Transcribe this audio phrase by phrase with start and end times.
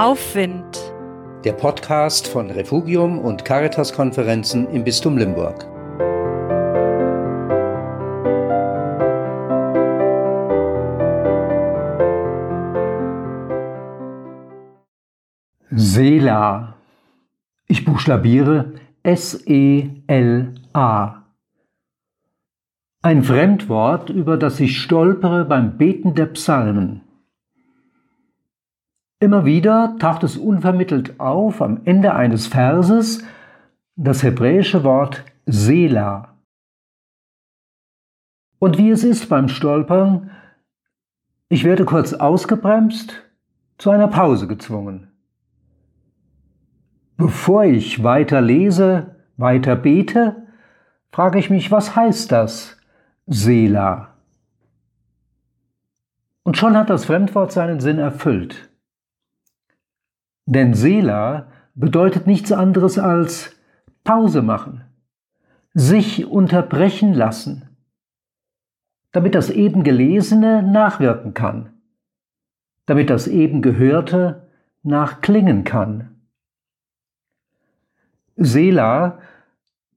[0.00, 0.80] Aufwind.
[1.44, 5.66] Der Podcast von Refugium und Caritas-Konferenzen im Bistum Limburg.
[15.68, 16.76] Sela.
[17.66, 18.72] Ich buchstabiere
[19.02, 20.06] S-E-L-A.
[23.02, 27.02] Ein Fremdwort, über das ich stolpere beim Beten der Psalmen.
[29.22, 33.22] Immer wieder taucht es unvermittelt auf am Ende eines Verses
[33.94, 36.38] das hebräische Wort Sela.
[38.58, 40.30] Und wie es ist beim Stolpern,
[41.50, 43.22] ich werde kurz ausgebremst,
[43.76, 45.08] zu einer Pause gezwungen.
[47.18, 50.46] Bevor ich weiter lese, weiter bete,
[51.12, 52.78] frage ich mich, was heißt das?
[53.26, 54.14] Sela.
[56.42, 58.69] Und schon hat das Fremdwort seinen Sinn erfüllt.
[60.50, 63.54] Denn Sela bedeutet nichts anderes als
[64.02, 64.84] Pause machen,
[65.74, 67.68] sich unterbrechen lassen,
[69.12, 71.74] damit das eben Gelesene nachwirken kann,
[72.86, 74.50] damit das eben Gehörte
[74.82, 76.16] nachklingen kann.
[78.34, 79.20] Sela,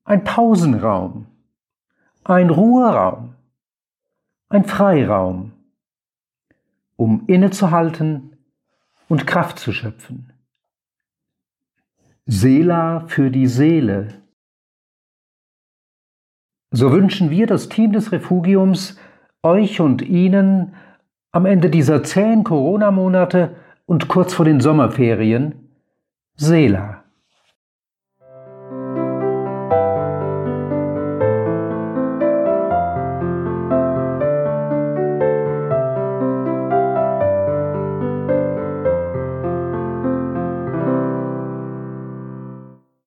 [0.03, 1.25] ein Pausenraum,
[2.25, 3.33] ein Ruheraum,
[4.49, 5.53] ein Freiraum,
[6.95, 8.37] um innezuhalten
[9.09, 10.32] und Kraft zu schöpfen.
[12.25, 14.07] Sela für die Seele.
[16.71, 18.97] So wünschen wir das Team des Refugiums
[19.43, 20.73] euch und Ihnen
[21.31, 25.69] am Ende dieser zähen Corona-Monate und kurz vor den Sommerferien
[26.35, 27.02] Sela.